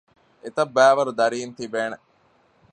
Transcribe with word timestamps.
އެތައްބައިވަރު 0.43 1.11
ދަރީން 1.19 1.53
ތިބޭނެ 1.57 1.97